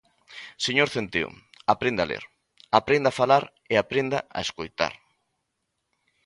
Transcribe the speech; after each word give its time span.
Señor 0.65 0.89
Centeo, 0.95 1.29
aprenda 1.73 2.01
a 2.03 2.09
ler, 2.11 2.23
aprenda 2.79 3.07
a 3.09 3.17
falar 3.19 3.43
e 3.71 3.75
aprenda 3.77 4.19
a 4.37 4.39
escoitar. 4.45 4.93